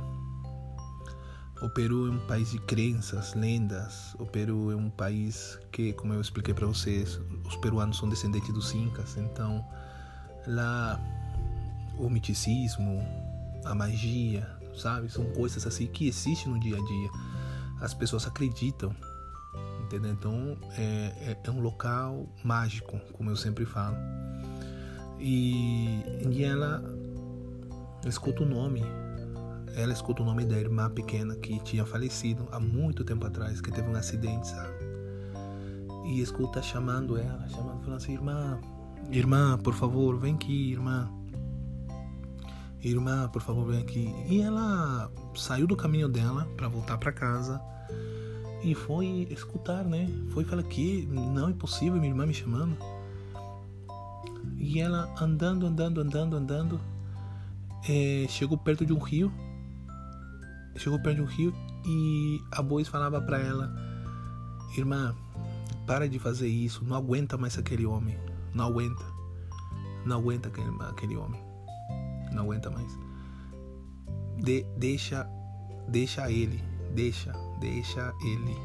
O 1.62 1.68
Peru 1.68 2.08
é 2.08 2.10
um 2.10 2.26
país 2.26 2.50
de 2.50 2.58
crenças, 2.58 3.34
lendas. 3.34 4.14
O 4.18 4.24
Peru 4.24 4.72
é 4.72 4.76
um 4.76 4.88
país 4.88 5.58
que, 5.70 5.92
como 5.92 6.14
eu 6.14 6.20
expliquei 6.20 6.54
para 6.54 6.66
vocês, 6.66 7.20
os 7.44 7.56
peruanos 7.56 7.98
são 7.98 8.08
descendentes 8.08 8.52
dos 8.52 8.74
incas. 8.74 9.16
Então, 9.18 9.62
lá 10.46 11.00
o 11.98 12.08
misticismo, 12.08 13.02
a 13.64 13.74
magia, 13.74 14.48
sabe, 14.74 15.10
são 15.10 15.24
coisas 15.32 15.66
assim 15.66 15.86
que 15.86 16.08
existem 16.08 16.52
no 16.52 16.58
dia 16.58 16.76
a 16.76 16.84
dia 16.84 17.10
as 17.80 17.94
pessoas 17.94 18.26
acreditam, 18.26 18.94
entendeu? 19.84 20.12
Então 20.12 20.56
é, 20.76 21.12
é, 21.30 21.38
é 21.42 21.50
um 21.50 21.60
local 21.60 22.28
mágico, 22.44 22.98
como 23.12 23.30
eu 23.30 23.36
sempre 23.36 23.64
falo. 23.64 23.96
E, 25.18 26.02
e 26.30 26.44
ela 26.44 26.82
escuta 28.06 28.42
o 28.42 28.46
nome, 28.46 28.82
ela 29.74 29.92
escuta 29.92 30.22
o 30.22 30.26
nome 30.26 30.44
da 30.44 30.58
irmã 30.58 30.90
pequena 30.90 31.34
que 31.36 31.58
tinha 31.60 31.86
falecido 31.86 32.46
há 32.52 32.60
muito 32.60 33.04
tempo 33.04 33.26
atrás, 33.26 33.60
que 33.60 33.70
teve 33.70 33.88
um 33.88 33.96
acidente, 33.96 34.48
sabe? 34.48 34.90
e 36.10 36.20
escuta 36.20 36.60
chamando 36.60 37.16
ela, 37.16 37.48
chamando, 37.48 37.80
falando 37.80 37.96
assim: 37.96 38.12
Irmã, 38.14 38.58
irmã, 39.10 39.58
por 39.58 39.74
favor, 39.74 40.16
vem 40.18 40.34
aqui, 40.34 40.72
irmã. 40.72 41.10
Irmã, 42.82 43.28
por 43.28 43.42
favor, 43.42 43.66
vem 43.66 43.80
aqui. 43.80 44.14
E 44.28 44.40
ela 44.40 45.10
saiu 45.34 45.66
do 45.66 45.76
caminho 45.76 46.08
dela 46.08 46.48
para 46.56 46.68
voltar 46.68 46.96
para 46.98 47.12
casa 47.12 47.60
e 48.62 48.74
foi 48.74 49.26
escutar, 49.30 49.84
né? 49.84 50.08
Foi 50.30 50.44
falar 50.44 50.62
que 50.62 51.06
não 51.06 51.48
é 51.48 51.52
possível, 51.52 51.98
minha 51.98 52.10
irmã 52.10 52.26
me 52.26 52.34
chamando. 52.34 52.76
E 54.56 54.80
ela 54.80 55.12
andando, 55.20 55.66
andando, 55.66 56.00
andando, 56.00 56.36
andando, 56.36 56.80
é, 57.88 58.26
chegou 58.28 58.58
perto 58.58 58.84
de 58.84 58.92
um 58.92 58.98
rio. 58.98 59.32
Chegou 60.76 61.00
perto 61.00 61.16
de 61.16 61.22
um 61.22 61.26
rio 61.26 61.54
e 61.84 62.40
a 62.52 62.62
Bois 62.62 62.86
falava 62.86 63.20
para 63.20 63.38
ela: 63.38 63.74
Irmã, 64.76 65.14
para 65.86 66.08
de 66.08 66.18
fazer 66.18 66.48
isso, 66.48 66.84
não 66.84 66.96
aguenta 66.96 67.36
mais 67.36 67.58
aquele 67.58 67.86
homem, 67.86 68.16
não 68.54 68.66
aguenta, 68.66 69.04
não 70.04 70.18
aguenta 70.18 70.48
aquele, 70.48 70.70
aquele 70.82 71.16
homem, 71.16 71.40
não 72.32 72.44
aguenta 72.44 72.70
mais. 72.70 72.98
De, 74.36 74.64
deixa, 74.76 75.28
deixa 75.88 76.30
ele, 76.30 76.62
deixa, 76.94 77.32
deixa 77.60 78.12
ele, 78.22 78.56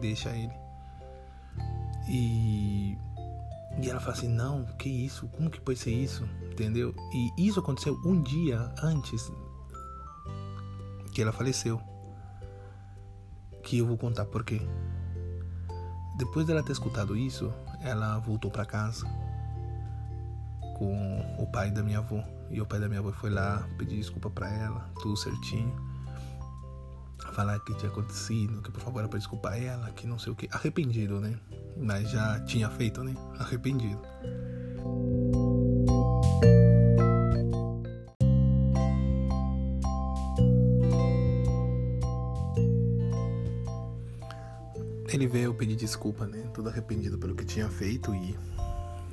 deixa 0.00 0.30
ele. 0.30 0.52
E, 2.08 2.98
e 3.80 3.88
ela 3.88 4.00
fala 4.00 4.12
assim: 4.12 4.28
Não, 4.28 4.64
que 4.78 4.88
isso? 4.88 5.28
Como 5.28 5.50
que 5.50 5.60
pode 5.60 5.78
ser 5.78 5.92
isso? 5.92 6.28
Entendeu? 6.50 6.94
E 7.12 7.46
isso 7.46 7.60
aconteceu 7.60 7.98
um 8.04 8.20
dia 8.22 8.72
antes 8.82 9.30
que 11.14 11.22
ela 11.22 11.32
faleceu. 11.32 11.80
Que 13.62 13.78
eu 13.78 13.86
vou 13.86 13.96
contar 13.96 14.24
por 14.24 14.44
quê. 14.44 14.60
Depois 16.16 16.46
dela 16.46 16.62
ter 16.62 16.72
escutado 16.72 17.16
isso, 17.16 17.52
ela 17.82 18.18
voltou 18.18 18.50
para 18.50 18.66
casa 18.66 19.06
com 20.80 21.36
o 21.38 21.46
pai 21.46 21.70
da 21.70 21.82
minha 21.82 21.98
avó. 21.98 22.24
E 22.50 22.58
o 22.58 22.64
pai 22.64 22.80
da 22.80 22.88
minha 22.88 23.00
avó 23.00 23.12
foi 23.12 23.28
lá 23.28 23.68
pedir 23.76 23.96
desculpa 23.98 24.30
para 24.30 24.48
ela, 24.48 24.90
tudo 25.02 25.14
certinho 25.14 25.70
falar 27.32 27.60
que 27.60 27.74
tinha 27.74 27.90
acontecido, 27.90 28.60
que 28.62 28.70
por 28.70 28.80
favor 28.80 29.00
era 29.00 29.08
pra 29.08 29.18
desculpar 29.18 29.62
ela, 29.62 29.90
que 29.92 30.06
não 30.06 30.18
sei 30.18 30.32
o 30.32 30.36
que. 30.36 30.48
Arrependido, 30.50 31.20
né? 31.20 31.38
Mas 31.76 32.10
já 32.10 32.40
tinha 32.40 32.68
feito, 32.70 33.04
né? 33.04 33.14
Arrependido. 33.38 34.00
Ele 45.12 45.26
veio 45.26 45.52
pedir 45.54 45.76
desculpa, 45.76 46.26
né? 46.26 46.48
Todo 46.54 46.68
arrependido 46.68 47.18
pelo 47.18 47.34
que 47.34 47.44
tinha 47.44 47.68
feito 47.68 48.14
e. 48.14 48.36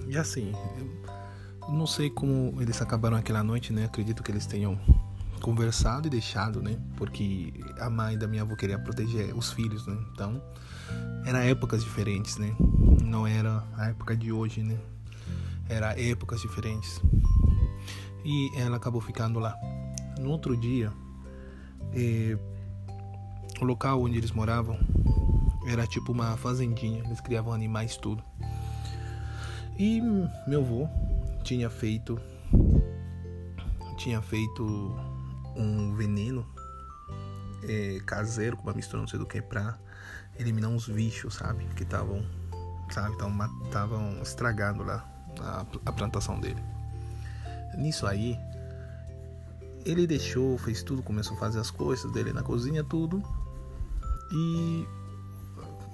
E 0.08 0.18
assim, 0.18 0.54
eu 0.80 1.27
não 1.70 1.86
sei 1.86 2.10
como 2.10 2.54
eles 2.62 2.82
acabaram 2.82 3.18
aquela 3.18 3.44
noite, 3.44 3.74
né? 3.74 3.86
Acredito 3.86 4.24
que 4.24 4.32
eles 4.32 4.46
tenham 4.46 4.80
conversado 5.42 6.08
e 6.08 6.10
deixado, 6.10 6.62
né? 6.62 6.78
Porque 6.96 7.54
a 7.80 7.90
mãe 7.90 8.18
da 8.18 8.28
minha 8.28 8.42
avó 8.42 8.56
queria 8.56 8.80
proteger 8.80 9.36
os 9.36 9.52
filhos, 9.52 9.86
né? 9.86 9.98
Então, 10.14 10.42
eram 11.26 11.40
épocas 11.40 11.84
diferentes, 11.84 12.38
né? 12.38 12.56
Não 13.04 13.28
era 13.28 13.64
a 13.78 13.88
época 13.90 14.16
de 14.16 14.32
hoje, 14.32 14.64
né? 14.64 14.78
Era 15.70 16.00
épocas 16.00 16.42
diferentes. 16.42 17.02
E 18.24 18.52
ela 18.58 18.78
acabou 18.78 19.02
ficando 19.02 19.40
lá. 19.40 19.56
No 20.20 20.32
outro 20.32 20.56
dia, 20.56 20.92
eh, 21.94 22.38
o 23.62 23.66
local 23.66 24.02
onde 24.02 24.18
eles 24.18 24.32
moravam 24.32 24.80
era 25.68 25.86
tipo 25.86 26.12
uma 26.12 26.38
fazendinha. 26.38 27.04
Eles 27.06 27.22
criavam 27.22 27.54
animais 27.54 27.98
tudo. 27.98 28.24
E 29.78 30.02
meu 30.48 30.62
avô 30.62 30.88
tinha 31.48 31.70
feito 31.70 32.20
tinha 33.96 34.22
feito 34.22 34.64
um 35.56 35.96
veneno 35.96 36.46
é, 37.64 38.00
caseiro 38.06 38.58
com 38.58 38.64
uma 38.64 38.74
mistura 38.74 39.00
não 39.00 39.08
sei 39.08 39.18
do 39.18 39.26
que 39.26 39.42
pra 39.42 39.80
eliminar 40.38 40.70
uns 40.70 40.90
bichos, 40.90 41.36
sabe? 41.36 41.66
Que 41.74 41.84
estavam, 41.84 42.22
sabe? 42.92 43.16
Estavam 43.64 44.22
estragando 44.22 44.84
lá 44.84 45.10
a, 45.40 45.66
a 45.86 45.92
plantação 45.94 46.38
dele. 46.38 46.62
Nisso 47.78 48.06
aí, 48.06 48.38
ele 49.86 50.06
deixou, 50.06 50.58
fez 50.58 50.84
tudo, 50.84 51.02
começou 51.02 51.38
a 51.38 51.40
fazer 51.40 51.62
as 51.62 51.72
coisas 51.72 52.12
dele 52.12 52.34
na 52.34 52.44
cozinha, 52.44 52.84
tudo. 52.84 53.24
E 54.34 54.86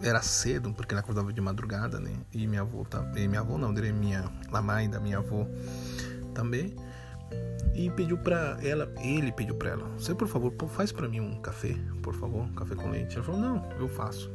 era 0.04 0.22
cedo, 0.22 0.74
porque 0.74 0.94
ele 0.94 1.00
acordava 1.00 1.32
de 1.32 1.42
madrugada, 1.42 2.00
né? 2.00 2.12
E 2.34 2.46
minha 2.46 2.62
avó, 2.62 2.86
e 3.16 3.28
minha 3.28 3.42
avó 3.42 3.58
não, 3.58 3.74
dele 3.74 3.94
minha, 3.94 4.30
a 4.52 4.62
mãe 4.62 4.90
da 4.90 5.00
minha 5.00 5.18
avó 5.18 5.48
também 6.34 6.76
e 7.74 7.90
pediu 7.90 8.18
para 8.18 8.58
ela, 8.62 8.92
ele 9.00 9.32
pediu 9.32 9.56
para 9.56 9.72
ela, 9.72 9.88
você 9.98 10.14
por 10.14 10.28
favor, 10.28 10.54
faz 10.70 10.92
para 10.92 11.08
mim 11.08 11.20
um 11.20 11.42
café, 11.42 11.76
por 12.02 12.14
favor, 12.14 12.44
um 12.44 12.54
café 12.54 12.76
com 12.76 12.90
leite. 12.90 13.16
Ela 13.16 13.26
falou, 13.26 13.42
não, 13.42 13.70
eu 13.80 13.88
faço. 13.88 14.32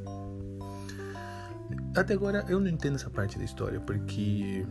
Até 1.96 2.14
agora 2.14 2.44
eu 2.48 2.58
não 2.58 2.68
entendo 2.68 2.96
essa 2.96 3.10
parte 3.10 3.38
da 3.38 3.44
história, 3.44 3.80
porque 3.80 4.66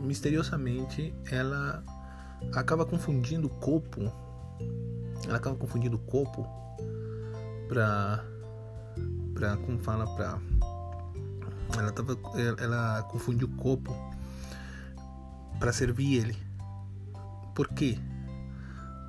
misteriosamente 0.00 1.14
ela 1.30 1.82
acaba 2.52 2.84
confundindo 2.84 3.46
o 3.46 3.50
copo, 3.50 4.00
ela 5.26 5.38
acaba 5.38 5.56
confundindo 5.56 5.96
o 5.96 6.00
copo 6.00 6.46
pra, 7.68 8.24
pra 9.34 9.56
como 9.58 9.78
fala, 9.78 10.06
pra, 10.16 10.38
ela 11.78 11.92
tava, 11.92 12.16
ela 12.58 13.02
confundiu 13.10 13.48
o 13.48 13.56
copo 13.56 13.94
para 15.58 15.72
servir 15.72 16.16
ele. 16.16 16.36
Por 17.54 17.68
quê? 17.68 17.98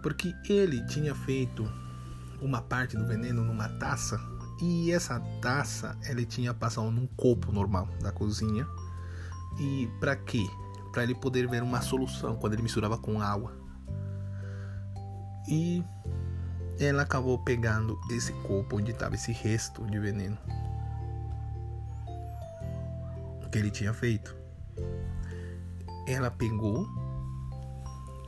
Porque 0.02 0.34
ele 0.50 0.86
tinha 0.86 1.14
feito 1.14 1.70
uma 2.42 2.62
parte 2.62 2.96
do 2.96 3.06
veneno 3.06 3.44
numa 3.44 3.68
taça 3.68 4.20
e 4.62 4.92
essa 4.92 5.20
taça 5.42 5.98
ele 6.04 6.26
tinha 6.26 6.54
passado 6.54 6.90
num 6.90 7.08
copo 7.08 7.52
normal 7.52 7.88
da 8.02 8.12
cozinha. 8.12 8.68
E 9.60 9.90
para 10.00 10.16
quê? 10.16 10.48
Para 10.92 11.04
ele 11.04 11.16
poder 11.16 11.48
ver 11.48 11.64
uma 11.64 11.82
solução 11.82 12.36
quando 12.36 12.54
ele 12.54 12.62
misturava 12.62 12.98
com 12.98 13.22
água. 13.22 13.54
E 15.48 15.84
ela 16.80 17.04
acabou 17.04 17.38
pegando 17.40 18.00
esse 18.12 18.32
copo 18.34 18.78
onde 18.78 18.92
estava 18.92 19.16
esse 19.16 19.32
resto 19.32 19.86
de 19.86 20.00
veneno 20.00 20.38
que 23.52 23.58
ele 23.58 23.72
tinha 23.72 23.94
feito. 23.94 24.36
Ela 26.08 26.30
pegou 26.30 26.88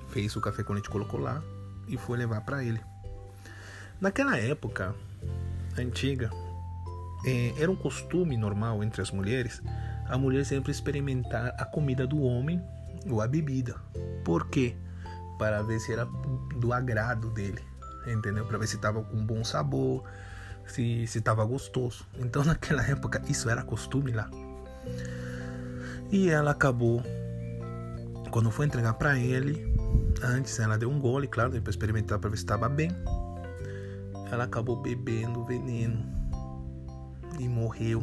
fez 0.09 0.35
o 0.35 0.41
café 0.41 0.63
com 0.63 0.73
leite, 0.73 0.89
colocou 0.89 1.19
lá 1.19 1.43
e 1.87 1.97
foi 1.97 2.17
levar 2.17 2.41
para 2.41 2.63
ele. 2.63 2.81
Naquela 4.01 4.37
época 4.37 4.95
antiga, 5.77 6.31
é, 7.25 7.53
era 7.61 7.69
um 7.69 7.75
costume 7.75 8.37
normal 8.37 8.83
entre 8.83 9.01
as 9.01 9.11
mulheres 9.11 9.61
a 10.07 10.17
mulher 10.17 10.43
sempre 10.43 10.71
experimentar 10.71 11.53
a 11.59 11.65
comida 11.65 12.07
do 12.07 12.21
homem 12.21 12.59
ou 13.07 13.21
a 13.21 13.27
bebida. 13.27 13.75
Por 14.25 14.47
quê? 14.47 14.75
Para 15.37 15.61
ver 15.61 15.79
se 15.79 15.93
era 15.93 16.05
do 16.57 16.73
agrado 16.73 17.29
dele, 17.29 17.61
entendeu? 18.11 18.45
Para 18.45 18.57
ver 18.57 18.67
se 18.67 18.75
estava 18.75 19.01
com 19.03 19.25
bom 19.25 19.43
sabor, 19.43 20.03
se 20.65 21.03
estava 21.03 21.43
gostoso. 21.45 22.05
Então 22.17 22.43
naquela 22.45 22.83
época 22.83 23.21
isso 23.27 23.49
era 23.49 23.63
costume 23.63 24.11
lá. 24.11 24.29
E 26.11 26.29
ela 26.29 26.51
acabou, 26.51 27.03
quando 28.31 28.49
foi 28.49 28.65
entregar 28.65 28.93
para 28.95 29.17
ele, 29.17 29.69
Antes 30.21 30.59
ela 30.59 30.77
deu 30.77 30.89
um 30.89 30.99
gole, 30.99 31.27
claro, 31.27 31.51
depois 31.51 31.75
experimentar 31.75 32.19
para 32.19 32.29
ver 32.29 32.35
se 32.35 32.43
estava 32.43 32.67
bem. 32.67 32.91
Ela 34.31 34.43
acabou 34.43 34.75
bebendo 34.75 35.45
veneno 35.45 36.05
e 37.39 37.47
morreu. 37.47 38.01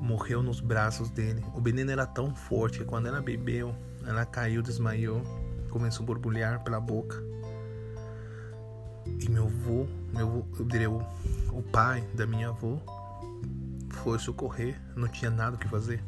Morreu 0.00 0.42
nos 0.42 0.60
braços 0.60 1.10
dele. 1.10 1.44
O 1.54 1.60
veneno 1.60 1.90
era 1.90 2.06
tão 2.06 2.34
forte 2.34 2.78
que 2.78 2.84
quando 2.84 3.06
ela 3.06 3.20
bebeu, 3.20 3.74
ela 4.06 4.24
caiu, 4.24 4.62
desmaiou, 4.62 5.22
começou 5.70 6.04
a 6.04 6.06
borbulhar 6.06 6.62
pela 6.62 6.80
boca. 6.80 7.16
E 9.20 9.28
meu 9.30 9.46
avô, 9.46 9.86
meu 10.12 10.46
eu 10.58 10.64
diria 10.64 10.90
o, 10.90 11.02
o 11.52 11.62
pai 11.62 12.02
da 12.14 12.26
minha 12.26 12.48
avó, 12.48 12.80
foi 13.90 14.18
socorrer, 14.18 14.80
não 14.94 15.08
tinha 15.08 15.30
nada 15.30 15.56
o 15.56 15.58
que 15.58 15.68
fazer. 15.68 16.02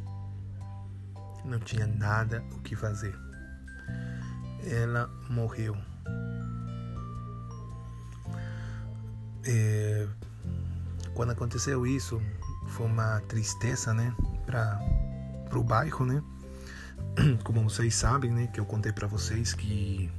Não 1.45 1.59
tinha 1.59 1.87
nada 1.87 2.45
o 2.53 2.61
que 2.61 2.77
fazer 2.77 3.15
ela 4.65 5.11
morreu. 5.29 5.77
É, 9.45 10.07
quando 11.15 11.31
aconteceu 11.31 11.87
isso, 11.87 12.21
foi 12.69 12.87
uma 12.87 13.21
tristeza, 13.21 13.95
né, 13.95 14.15
para 14.47 15.59
o 15.59 15.65
bairro, 15.65 16.05
né? 16.05 16.23
Como 17.43 17.63
vocês 17.63 17.95
sabem, 17.95 18.31
né, 18.31 18.47
que 18.49 18.61
eu 18.61 18.67
contei 18.67 18.93
para 18.93 19.07
vocês 19.07 19.55
que 19.55 20.11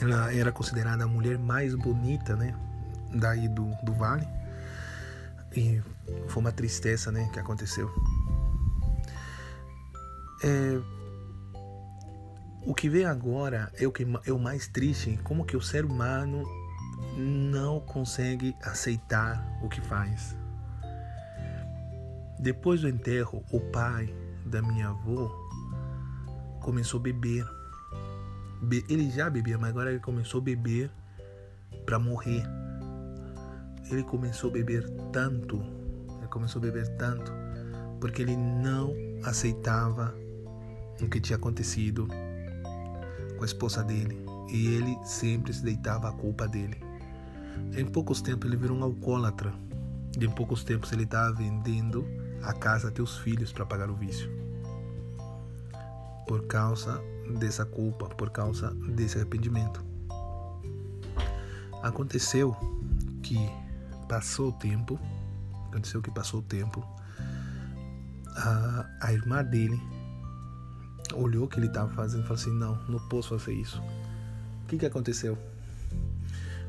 ela 0.00 0.32
era 0.32 0.52
considerada 0.52 1.04
a 1.04 1.06
mulher 1.06 1.38
mais 1.38 1.74
bonita, 1.74 2.36
né, 2.36 2.54
daí 3.14 3.48
do, 3.48 3.70
do 3.82 3.92
vale. 3.92 4.26
E 5.54 5.82
foi 6.28 6.40
uma 6.40 6.52
tristeza, 6.52 7.10
né, 7.10 7.28
que 7.32 7.38
aconteceu. 7.38 7.90
É, 10.42 10.80
o 12.64 12.74
que 12.74 12.88
vem 12.88 13.04
agora 13.04 13.70
é 13.74 13.86
o 13.86 13.92
que 13.92 14.06
é 14.26 14.32
o 14.32 14.38
mais 14.38 14.68
triste, 14.68 15.18
como 15.24 15.44
que 15.44 15.56
o 15.56 15.62
ser 15.62 15.84
humano 15.84 16.44
não 17.16 17.80
consegue 17.80 18.54
aceitar 18.62 19.44
o 19.62 19.68
que 19.68 19.80
faz. 19.80 20.36
Depois 22.38 22.80
do 22.80 22.88
enterro, 22.88 23.44
o 23.50 23.60
pai 23.60 24.14
da 24.46 24.62
minha 24.62 24.88
avó 24.88 25.30
começou 26.60 26.98
a 26.98 27.02
beber. 27.02 27.46
Ele 28.88 29.10
já 29.10 29.30
bebia, 29.30 29.58
mas 29.58 29.70
agora 29.70 29.90
ele 29.90 30.00
começou 30.00 30.40
a 30.40 30.44
beber 30.44 30.90
para 31.86 31.98
morrer. 31.98 32.42
Ele 33.90 34.02
começou 34.04 34.50
a 34.50 34.52
beber 34.52 34.88
tanto, 35.12 35.62
ele 36.18 36.28
começou 36.28 36.60
a 36.60 36.62
beber 36.62 36.86
tanto, 36.96 37.32
porque 38.00 38.22
ele 38.22 38.36
não 38.36 38.94
aceitava 39.24 40.14
o 41.00 41.08
que 41.08 41.20
tinha 41.20 41.36
acontecido 41.36 42.06
com 43.36 43.42
a 43.42 43.46
esposa 43.46 43.82
dele 43.82 44.22
e 44.48 44.74
ele 44.74 44.98
sempre 45.04 45.52
se 45.52 45.62
deitava 45.62 46.08
a 46.08 46.12
culpa 46.12 46.46
dele. 46.46 46.76
Em 47.76 47.84
poucos 47.84 48.20
tempos 48.20 48.48
ele 48.48 48.56
virou 48.56 48.76
um 48.76 48.84
alcoólatra 48.84 49.52
e 50.18 50.24
em 50.24 50.30
poucos 50.30 50.64
tempos 50.64 50.92
ele 50.92 51.04
estava 51.04 51.32
vendendo 51.32 52.06
a 52.42 52.52
casa 52.52 52.88
até 52.88 53.02
os 53.02 53.18
filhos 53.18 53.52
para 53.52 53.66
pagar 53.66 53.90
o 53.90 53.94
vício. 53.94 54.30
Por 56.26 56.46
causa 56.46 57.00
dessa 57.38 57.64
culpa, 57.64 58.06
por 58.06 58.30
causa 58.30 58.70
desse 58.94 59.16
arrependimento. 59.16 59.84
Aconteceu 61.82 62.56
que 63.22 63.38
passou 64.08 64.48
o 64.48 64.52
tempo, 64.52 64.98
aconteceu 65.68 66.02
que 66.02 66.10
passou 66.10 66.40
o 66.40 66.42
tempo, 66.42 66.86
a, 68.36 68.86
a 69.00 69.12
irmã 69.12 69.42
dele 69.44 69.80
olhou 71.14 71.44
o 71.44 71.48
que 71.48 71.58
ele 71.58 71.66
estava 71.66 71.88
fazendo 71.92 72.20
e 72.20 72.22
falou 72.22 72.40
assim: 72.40 72.52
Não, 72.52 72.74
não 72.88 72.98
posso 73.08 73.36
fazer 73.38 73.54
isso. 73.54 73.80
O 74.62 74.66
que, 74.66 74.78
que 74.78 74.86
aconteceu? 74.86 75.36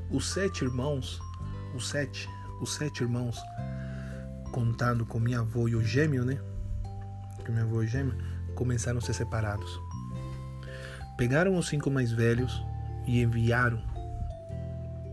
Os 0.09 0.29
sete 0.29 0.63
irmãos, 0.63 1.19
os 1.75 1.87
sete, 1.89 2.27
os 2.59 2.73
sete 2.73 3.03
irmãos, 3.03 3.37
contando 4.51 5.05
com 5.05 5.19
minha 5.19 5.39
avó 5.39 5.67
e 5.67 5.75
o 5.75 5.83
gêmeo, 5.83 6.25
né? 6.25 6.39
Com 7.45 7.51
minha 7.51 7.63
avó 7.63 7.81
e 7.81 7.85
o 7.85 7.87
gêmeo, 7.87 8.15
começaram 8.55 8.97
a 8.97 9.01
ser 9.01 9.13
separados. 9.13 9.79
Pegaram 11.21 11.55
os 11.55 11.67
cinco 11.67 11.91
mais 11.91 12.11
velhos 12.11 12.65
e 13.05 13.21
enviaram 13.21 13.79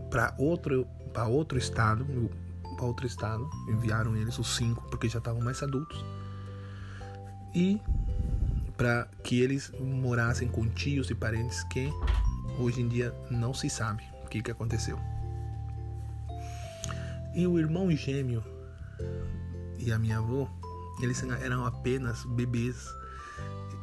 para 0.09 0.33
outro, 0.39 0.87
para 1.13 1.27
outro 1.27 1.55
estado, 1.55 2.03
para 2.75 2.85
outro 2.87 3.05
estado, 3.05 3.47
enviaram 3.67 4.17
eles 4.17 4.39
os 4.39 4.55
cinco 4.55 4.81
porque 4.89 5.07
já 5.07 5.19
estavam 5.19 5.39
mais 5.39 5.61
adultos. 5.61 6.03
E 7.53 7.79
para 8.75 9.07
que 9.23 9.39
eles 9.39 9.71
morassem 9.79 10.47
com 10.47 10.67
tios 10.67 11.11
e 11.11 11.13
parentes 11.13 11.63
que 11.65 11.87
hoje 12.57 12.81
em 12.81 12.87
dia 12.87 13.13
não 13.29 13.53
se 13.53 13.69
sabe 13.69 14.01
o 14.25 14.27
que, 14.29 14.41
que 14.41 14.49
aconteceu. 14.49 14.97
E 17.35 17.45
o 17.45 17.59
irmão 17.59 17.91
gêmeo 17.91 18.43
e 19.77 19.91
a 19.91 19.99
minha 19.99 20.17
avó, 20.17 20.49
eles 21.03 21.21
eram 21.21 21.67
apenas 21.67 22.25
bebês. 22.25 22.83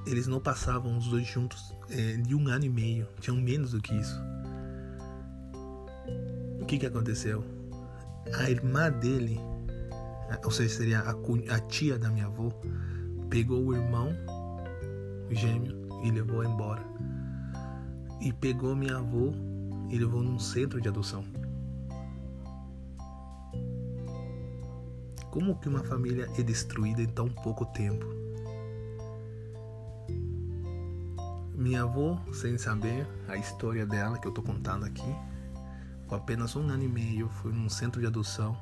Eles 0.07 0.27
não 0.27 0.41
passavam 0.41 0.97
os 0.97 1.09
dois 1.09 1.27
juntos 1.27 1.75
é, 1.91 2.17
de 2.17 2.35
um 2.35 2.47
ano 2.49 2.65
e 2.65 2.69
meio, 2.69 3.09
tinham 3.21 3.37
menos 3.37 3.73
do 3.73 3.81
que 3.81 3.93
isso. 3.95 4.21
O 6.61 6.65
que, 6.65 6.79
que 6.79 6.87
aconteceu? 6.87 7.45
A 8.35 8.51
irmã 8.51 8.91
dele, 8.91 9.38
ou 10.45 10.51
seja, 10.51 10.77
seria 10.77 11.01
a, 11.01 11.11
a 11.55 11.61
tia 11.61 11.99
da 11.99 12.09
minha 12.09 12.27
avó, 12.27 12.51
pegou 13.29 13.64
o 13.64 13.75
irmão 13.75 14.12
gêmeo 15.31 15.88
e 16.05 16.11
levou 16.11 16.45
embora. 16.45 16.83
E 18.21 18.33
pegou 18.33 18.75
minha 18.75 18.97
avó 18.99 19.33
e 19.90 19.99
levou 19.99 20.23
num 20.23 20.38
centro 20.38 20.81
de 20.81 20.88
adoção. 20.88 21.25
Como 25.31 25.59
que 25.59 25.69
uma 25.69 25.85
família 25.85 26.31
é 26.38 26.42
destruída 26.42 27.03
em 27.03 27.07
tão 27.07 27.29
pouco 27.29 27.66
tempo? 27.66 28.07
Minha 31.66 31.83
avó, 31.83 32.16
sem 32.33 32.57
saber 32.57 33.05
a 33.26 33.37
história 33.37 33.85
dela 33.85 34.20
que 34.20 34.29
eu 34.29 34.31
tô 34.31 34.40
contando 34.40 34.87
aqui, 34.87 35.02
com 36.07 36.14
apenas 36.14 36.55
um 36.55 36.61
ano 36.68 36.85
e 36.85 36.88
meio, 36.88 37.29
foi 37.29 37.52
num 37.52 37.68
centro 37.68 38.00
de 38.00 38.07
adoção 38.07 38.57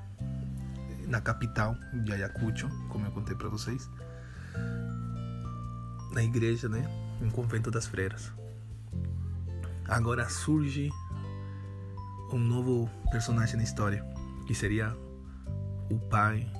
na 1.06 1.20
capital 1.20 1.76
de 2.02 2.14
Ayacucho, 2.14 2.66
como 2.88 3.04
eu 3.04 3.10
contei 3.12 3.36
para 3.36 3.50
vocês 3.50 3.90
na 6.12 6.22
igreja, 6.22 6.66
né? 6.66 6.82
Em 7.20 7.28
convento 7.28 7.70
das 7.70 7.86
freiras. 7.86 8.32
Agora 9.86 10.26
surge 10.30 10.88
um 12.32 12.38
novo 12.38 12.88
personagem 13.10 13.56
na 13.56 13.64
história, 13.64 14.02
que 14.46 14.54
seria 14.54 14.96
o 15.90 15.98
pai 16.08 16.50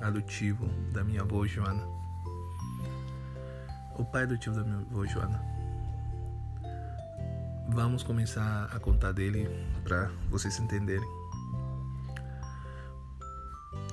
adotivo 0.00 0.66
da 0.92 1.04
minha 1.04 1.22
avó 1.22 1.46
Joana. 1.46 1.86
O 3.96 4.04
pai 4.04 4.24
adotivo 4.24 4.56
da 4.56 4.64
minha 4.64 4.78
avó 4.78 5.06
Joana. 5.06 5.51
Vamos 7.74 8.02
começar 8.02 8.68
a 8.70 8.78
contar 8.78 9.12
dele 9.12 9.48
para 9.82 10.10
vocês 10.28 10.58
entenderem. 10.58 11.08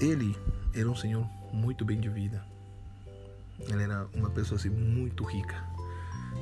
Ele 0.02 0.36
era 0.74 0.89
um 0.89 0.96
senhor 0.96 1.26
muito 1.54 1.86
bem 1.86 1.98
de 1.98 2.10
vida, 2.10 2.44
ela 3.70 3.82
era 3.82 4.08
uma 4.13 4.30
pessoa 4.30 4.58
assim 4.60 4.70
muito 4.70 5.24
rica. 5.24 5.56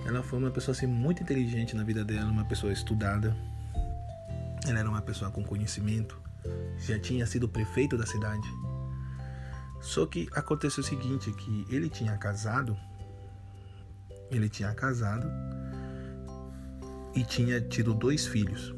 Ela 0.07 0.23
foi 0.23 0.39
uma 0.39 0.49
pessoa 0.49 0.75
assim 0.75 0.87
muito 0.87 1.21
inteligente 1.21 1.75
na 1.75 1.83
vida 1.83 2.03
dela, 2.03 2.27
uma 2.29 2.43
pessoa 2.43 2.73
estudada. 2.73 3.37
Ela 4.67 4.79
era 4.79 4.89
uma 4.89 5.01
pessoa 5.03 5.29
com 5.29 5.43
conhecimento. 5.43 6.19
Já 6.79 6.97
tinha 6.97 7.25
sido 7.27 7.47
prefeito 7.47 7.95
da 7.97 8.05
cidade. 8.07 8.47
Só 9.79 10.07
que 10.07 10.27
aconteceu 10.33 10.81
o 10.81 10.85
seguinte, 10.85 11.31
que 11.33 11.67
ele 11.69 11.87
tinha 11.87 12.17
casado, 12.17 12.75
ele 14.31 14.49
tinha 14.49 14.73
casado 14.73 15.27
e 17.15 17.23
tinha 17.23 17.59
tido 17.61 17.93
dois 17.93 18.25
filhos, 18.25 18.73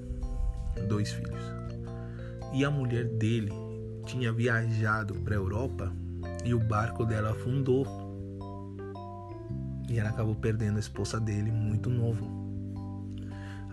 dois 0.88 1.12
filhos. 1.12 1.44
E 2.54 2.66
a 2.66 2.72
mulher 2.72 3.06
dele 3.06 3.52
tinha 4.06 4.32
viajado 4.32 5.14
para 5.16 5.36
a 5.36 5.38
Europa 5.38 5.94
e 6.44 6.54
o 6.54 6.60
barco 6.60 7.06
dela 7.06 7.32
afundou 7.32 7.86
e 9.90 9.98
ela 9.98 10.10
acabou 10.10 10.36
perdendo 10.36 10.78
a 10.78 10.80
esposa 10.80 11.20
dele 11.20 11.52
muito 11.52 11.90
novo. 11.90 12.28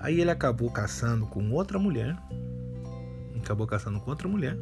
Aí 0.00 0.20
ele 0.20 0.30
acabou 0.30 0.70
caçando 0.70 1.26
com 1.26 1.50
outra 1.50 1.78
mulher. 1.78 2.16
Acabou 3.36 3.66
caçando 3.66 4.00
com 4.00 4.10
outra 4.10 4.26
mulher. 4.26 4.56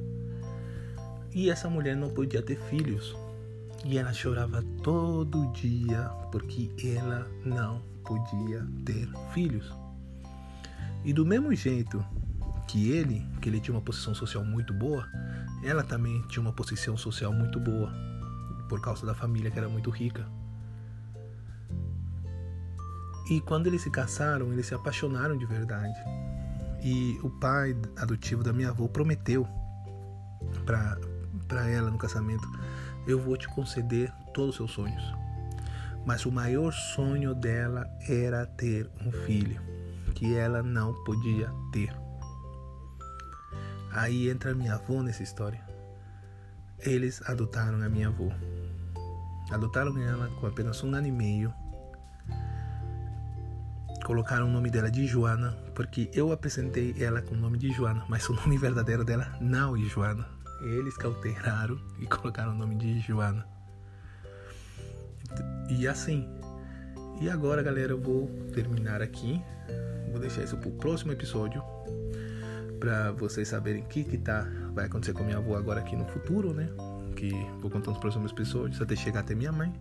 E 1.32 1.50
essa 1.50 1.70
mulher 1.70 1.96
não 1.96 2.10
podia 2.10 2.42
ter 2.42 2.58
filhos. 2.68 3.16
E 3.84 3.98
ela 3.98 4.12
chorava 4.12 4.62
todo 4.82 5.50
dia 5.52 6.10
porque 6.32 6.70
ela 6.96 7.26
não 7.44 7.82
podia 8.04 8.66
ter 8.84 9.08
filhos. 9.32 9.72
E 11.04 11.12
do 11.12 11.24
mesmo 11.24 11.54
jeito 11.54 12.04
que 12.66 12.90
ele, 12.90 13.26
que 13.40 13.48
ele 13.48 13.60
tinha 13.60 13.74
uma 13.74 13.82
posição 13.82 14.14
social 14.14 14.44
muito 14.44 14.72
boa, 14.72 15.06
ela 15.62 15.82
também 15.82 16.22
tinha 16.28 16.40
uma 16.40 16.52
posição 16.52 16.96
social 16.96 17.32
muito 17.32 17.60
boa, 17.60 17.92
por 18.68 18.80
causa 18.80 19.04
da 19.04 19.14
família 19.14 19.50
que 19.50 19.58
era 19.58 19.68
muito 19.68 19.90
rica. 19.90 20.26
E 23.30 23.40
quando 23.40 23.66
eles 23.66 23.82
se 23.82 23.90
casaram, 23.90 24.52
eles 24.52 24.66
se 24.66 24.74
apaixonaram 24.74 25.36
de 25.36 25.46
verdade. 25.46 25.98
E 26.82 27.18
o 27.22 27.30
pai 27.30 27.74
adotivo 27.96 28.42
da 28.42 28.52
minha 28.52 28.68
avó 28.68 28.86
prometeu 28.86 29.48
para 30.66 31.68
ela 31.68 31.90
no 31.90 31.96
casamento: 31.96 32.46
Eu 33.06 33.18
vou 33.18 33.36
te 33.36 33.48
conceder 33.48 34.12
todos 34.34 34.50
os 34.50 34.56
seus 34.56 34.72
sonhos. 34.72 35.02
Mas 36.04 36.26
o 36.26 36.32
maior 36.32 36.70
sonho 36.70 37.34
dela 37.34 37.88
era 38.06 38.44
ter 38.44 38.90
um 39.06 39.10
filho, 39.10 39.58
que 40.14 40.34
ela 40.34 40.62
não 40.62 40.92
podia 41.04 41.50
ter. 41.72 41.94
Aí 43.92 44.28
entra 44.28 44.54
minha 44.54 44.74
avó 44.74 45.02
nessa 45.02 45.22
história. 45.22 45.62
Eles 46.78 47.22
adotaram 47.28 47.82
a 47.82 47.88
minha 47.88 48.08
avó. 48.08 48.28
Adotaram 49.50 49.96
ela 49.98 50.28
com 50.40 50.46
apenas 50.46 50.82
um 50.82 50.94
ano 50.94 51.06
e 51.06 51.12
meio 51.12 51.54
colocaram 54.04 54.46
o 54.46 54.50
nome 54.50 54.70
dela 54.70 54.90
de 54.90 55.06
Joana, 55.06 55.56
porque 55.74 56.10
eu 56.12 56.30
apresentei 56.30 56.94
ela 57.02 57.22
com 57.22 57.34
o 57.34 57.38
nome 57.38 57.58
de 57.58 57.72
Joana, 57.72 58.04
mas 58.08 58.28
o 58.28 58.34
nome 58.34 58.58
verdadeiro 58.58 59.02
dela 59.02 59.34
não 59.40 59.74
é 59.74 59.80
Joana. 59.80 60.28
Eles 60.60 60.96
que 60.96 61.06
alteraram 61.06 61.78
e 61.98 62.06
colocaram 62.06 62.52
o 62.52 62.54
nome 62.54 62.76
de 62.76 63.00
Joana. 63.00 63.46
E 65.68 65.88
assim. 65.88 66.28
E 67.20 67.28
agora, 67.30 67.62
galera, 67.62 67.92
eu 67.92 68.00
vou 68.00 68.28
terminar 68.52 69.00
aqui 69.02 69.42
vou 70.14 70.20
deixar 70.20 70.44
isso 70.44 70.56
pro 70.56 70.70
próximo 70.70 71.10
episódio 71.10 71.60
para 72.78 73.10
vocês 73.12 73.48
saberem 73.48 73.82
o 73.82 73.86
que 73.86 74.04
que 74.04 74.16
tá 74.16 74.46
vai 74.72 74.86
acontecer 74.86 75.12
com 75.12 75.24
minha 75.24 75.38
avó 75.38 75.56
agora 75.56 75.80
aqui 75.80 75.96
no 75.96 76.04
futuro, 76.04 76.54
né? 76.54 76.68
Que 77.16 77.30
vou 77.60 77.68
contar 77.68 77.90
nos 77.90 77.98
próximos 77.98 78.30
episódios 78.30 78.80
até 78.80 78.94
chegar 78.94 79.20
até 79.20 79.34
minha 79.34 79.50
mãe, 79.50 79.72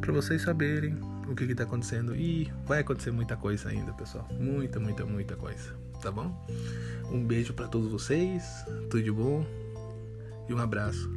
para 0.00 0.12
vocês 0.12 0.42
saberem 0.42 0.98
o 1.26 1.34
que 1.34 1.46
que 1.46 1.54
tá 1.54 1.62
acontecendo 1.62 2.14
e 2.14 2.52
vai 2.66 2.80
acontecer 2.80 3.10
muita 3.10 3.36
coisa 3.36 3.70
ainda, 3.70 3.92
pessoal. 3.94 4.28
Muita, 4.38 4.78
muita, 4.78 5.06
muita 5.06 5.34
coisa, 5.34 5.74
tá 6.02 6.10
bom? 6.10 6.46
Um 7.10 7.24
beijo 7.24 7.54
para 7.54 7.68
todos 7.68 7.90
vocês, 7.90 8.44
tudo 8.90 9.02
de 9.02 9.10
bom 9.10 9.46
e 10.46 10.52
um 10.52 10.58
abraço. 10.58 11.10